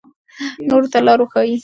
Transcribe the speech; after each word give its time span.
نورو 0.67 0.87
ته 0.93 0.99
لار 1.05 1.19
وښایئ. 1.21 1.53